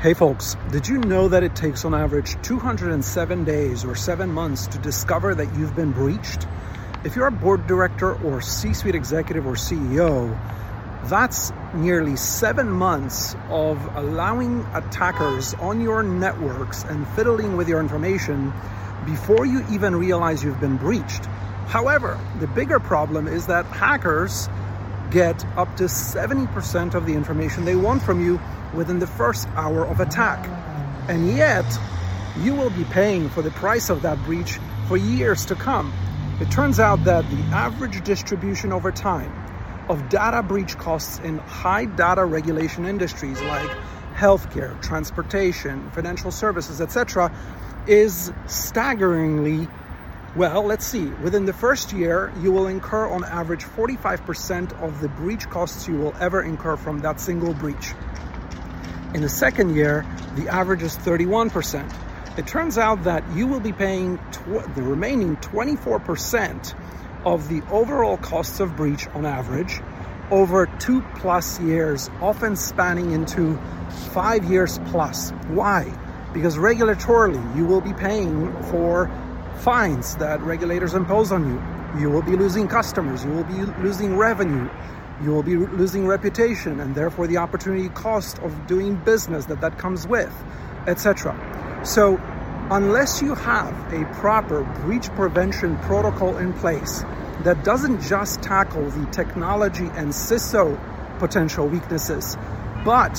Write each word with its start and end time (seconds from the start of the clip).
Hey 0.00 0.14
folks, 0.14 0.56
did 0.70 0.88
you 0.88 0.96
know 0.96 1.28
that 1.28 1.42
it 1.42 1.54
takes 1.54 1.84
on 1.84 1.92
average 1.92 2.40
207 2.40 3.44
days 3.44 3.84
or 3.84 3.94
seven 3.94 4.32
months 4.32 4.66
to 4.68 4.78
discover 4.78 5.34
that 5.34 5.54
you've 5.54 5.76
been 5.76 5.92
breached? 5.92 6.46
If 7.04 7.16
you're 7.16 7.26
a 7.26 7.30
board 7.30 7.66
director 7.66 8.14
or 8.24 8.40
C-suite 8.40 8.94
executive 8.94 9.46
or 9.46 9.56
CEO, 9.56 10.30
that's 11.10 11.52
nearly 11.74 12.16
seven 12.16 12.70
months 12.70 13.36
of 13.50 13.76
allowing 13.94 14.60
attackers 14.72 15.52
on 15.60 15.82
your 15.82 16.02
networks 16.02 16.82
and 16.84 17.06
fiddling 17.08 17.58
with 17.58 17.68
your 17.68 17.80
information 17.80 18.54
before 19.04 19.44
you 19.44 19.62
even 19.70 19.94
realize 19.94 20.42
you've 20.42 20.60
been 20.60 20.78
breached. 20.78 21.26
However, 21.66 22.18
the 22.38 22.46
bigger 22.46 22.80
problem 22.80 23.28
is 23.28 23.48
that 23.48 23.66
hackers 23.66 24.48
get 25.10 25.44
up 25.58 25.76
to 25.76 25.84
70% 25.84 26.94
of 26.94 27.04
the 27.04 27.12
information 27.12 27.66
they 27.66 27.76
want 27.76 28.00
from 28.02 28.24
you 28.24 28.40
within 28.74 28.98
the 28.98 29.06
first 29.06 29.48
hour 29.54 29.86
of 29.86 30.00
attack. 30.00 30.46
And 31.08 31.36
yet, 31.36 31.64
you 32.40 32.54
will 32.54 32.70
be 32.70 32.84
paying 32.84 33.28
for 33.28 33.42
the 33.42 33.50
price 33.50 33.90
of 33.90 34.02
that 34.02 34.22
breach 34.24 34.58
for 34.88 34.96
years 34.96 35.44
to 35.46 35.54
come. 35.54 35.92
It 36.40 36.50
turns 36.50 36.80
out 36.80 37.04
that 37.04 37.28
the 37.30 37.42
average 37.54 38.02
distribution 38.04 38.72
over 38.72 38.90
time 38.90 39.32
of 39.88 40.08
data 40.08 40.42
breach 40.42 40.78
costs 40.78 41.18
in 41.18 41.38
high 41.38 41.84
data 41.84 42.24
regulation 42.24 42.86
industries 42.86 43.40
like 43.42 43.70
healthcare, 44.14 44.80
transportation, 44.82 45.90
financial 45.90 46.30
services, 46.30 46.80
etc., 46.80 47.32
is 47.86 48.32
staggeringly 48.46 49.66
well, 50.36 50.62
let's 50.62 50.86
see. 50.86 51.06
Within 51.24 51.44
the 51.44 51.52
first 51.52 51.92
year, 51.92 52.32
you 52.40 52.52
will 52.52 52.68
incur 52.68 53.08
on 53.08 53.24
average 53.24 53.64
45% 53.64 54.80
of 54.80 55.00
the 55.00 55.08
breach 55.08 55.50
costs 55.50 55.88
you 55.88 55.96
will 55.96 56.14
ever 56.20 56.40
incur 56.40 56.76
from 56.76 57.00
that 57.00 57.20
single 57.20 57.52
breach. 57.52 57.94
In 59.12 59.22
the 59.22 59.28
second 59.28 59.74
year, 59.74 60.06
the 60.36 60.48
average 60.48 60.82
is 60.82 60.96
31%. 60.96 62.38
It 62.38 62.46
turns 62.46 62.78
out 62.78 63.04
that 63.04 63.24
you 63.34 63.48
will 63.48 63.58
be 63.58 63.72
paying 63.72 64.18
tw- 64.30 64.74
the 64.74 64.82
remaining 64.82 65.36
24% 65.38 66.74
of 67.24 67.48
the 67.48 67.60
overall 67.70 68.16
costs 68.16 68.60
of 68.60 68.76
breach 68.76 69.08
on 69.08 69.26
average 69.26 69.80
over 70.30 70.66
two 70.78 71.02
plus 71.16 71.58
years, 71.60 72.08
often 72.20 72.54
spanning 72.54 73.10
into 73.10 73.58
five 74.12 74.44
years 74.44 74.78
plus. 74.86 75.30
Why? 75.48 75.92
Because 76.32 76.56
regulatorily, 76.56 77.56
you 77.56 77.64
will 77.64 77.80
be 77.80 77.92
paying 77.92 78.52
for 78.70 79.10
fines 79.56 80.14
that 80.16 80.40
regulators 80.42 80.94
impose 80.94 81.32
on 81.32 81.48
you. 81.50 82.00
You 82.00 82.10
will 82.10 82.22
be 82.22 82.36
losing 82.36 82.68
customers, 82.68 83.24
you 83.24 83.32
will 83.32 83.44
be 83.44 83.60
losing 83.82 84.16
revenue, 84.16 84.70
you 85.22 85.30
will 85.30 85.42
be 85.42 85.56
losing 85.56 86.06
reputation 86.06 86.80
and 86.80 86.94
therefore 86.94 87.26
the 87.26 87.36
opportunity 87.36 87.88
cost 87.90 88.38
of 88.40 88.66
doing 88.66 88.96
business 88.96 89.46
that 89.46 89.60
that 89.60 89.78
comes 89.78 90.06
with, 90.06 90.32
etc. 90.86 91.34
So 91.84 92.20
unless 92.70 93.20
you 93.20 93.34
have 93.34 93.92
a 93.92 94.04
proper 94.14 94.62
breach 94.82 95.08
prevention 95.10 95.76
protocol 95.78 96.38
in 96.38 96.52
place 96.54 97.04
that 97.42 97.64
doesn't 97.64 98.02
just 98.02 98.42
tackle 98.42 98.88
the 98.90 99.06
technology 99.10 99.86
and 99.94 100.10
CISO 100.10 100.78
potential 101.18 101.66
weaknesses, 101.66 102.36
but 102.84 103.14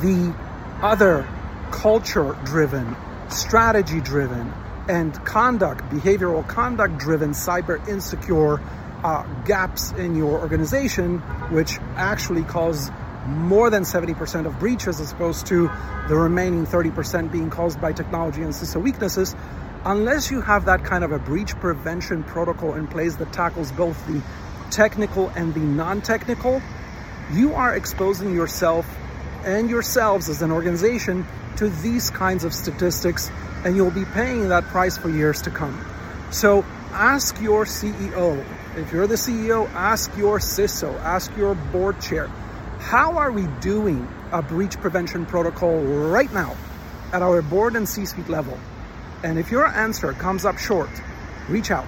the 0.00 0.34
other 0.82 1.26
culture 1.70 2.36
driven, 2.44 2.96
strategy 3.28 4.00
driven, 4.00 4.52
and 4.88 5.14
conduct, 5.24 5.82
behavioral 5.90 6.46
conduct 6.46 6.98
driven, 6.98 7.30
cyber 7.30 7.86
insecure 7.88 8.60
uh, 9.04 9.22
gaps 9.44 9.92
in 9.92 10.16
your 10.16 10.40
organization, 10.40 11.18
which 11.50 11.78
actually 11.94 12.42
cause 12.42 12.90
more 13.26 13.70
than 13.70 13.82
70% 13.82 14.46
of 14.46 14.58
breaches 14.58 15.00
as 15.00 15.12
opposed 15.12 15.46
to 15.46 15.70
the 16.08 16.16
remaining 16.16 16.66
30% 16.66 17.30
being 17.30 17.50
caused 17.50 17.80
by 17.80 17.92
technology 17.92 18.42
and 18.42 18.52
CISO 18.52 18.82
weaknesses, 18.82 19.36
unless 19.84 20.30
you 20.30 20.40
have 20.40 20.64
that 20.64 20.84
kind 20.84 21.04
of 21.04 21.12
a 21.12 21.18
breach 21.18 21.54
prevention 21.56 22.24
protocol 22.24 22.74
in 22.74 22.86
place 22.86 23.16
that 23.16 23.32
tackles 23.32 23.70
both 23.72 24.06
the 24.06 24.22
technical 24.70 25.28
and 25.30 25.54
the 25.54 25.60
non-technical, 25.60 26.60
you 27.32 27.54
are 27.54 27.76
exposing 27.76 28.34
yourself 28.34 28.86
and 29.44 29.68
yourselves 29.68 30.28
as 30.30 30.40
an 30.40 30.50
organization 30.50 31.26
to 31.56 31.68
these 31.68 32.10
kinds 32.10 32.44
of 32.44 32.54
statistics 32.54 33.30
and 33.64 33.76
you'll 33.76 33.90
be 33.90 34.04
paying 34.06 34.48
that 34.48 34.64
price 34.64 34.96
for 34.96 35.08
years 35.08 35.42
to 35.42 35.50
come. 35.50 35.84
So 36.30 36.64
ask 36.94 37.40
your 37.40 37.64
CEO. 37.64 38.44
If 38.76 38.92
you're 38.92 39.08
the 39.08 39.16
CEO, 39.16 39.68
ask 39.74 40.16
your 40.16 40.38
CISO, 40.38 40.94
ask 41.00 41.36
your 41.36 41.54
board 41.54 42.00
chair. 42.00 42.28
How 42.78 43.18
are 43.18 43.32
we 43.32 43.46
doing 43.60 44.08
a 44.30 44.42
breach 44.42 44.78
prevention 44.78 45.26
protocol 45.26 45.80
right 45.80 46.32
now 46.32 46.56
at 47.12 47.20
our 47.20 47.42
board 47.42 47.74
and 47.74 47.88
C-suite 47.88 48.28
level? 48.28 48.58
And 49.24 49.38
if 49.38 49.50
your 49.50 49.66
answer 49.66 50.12
comes 50.12 50.44
up 50.44 50.58
short, 50.58 50.90
reach 51.48 51.70
out. 51.70 51.86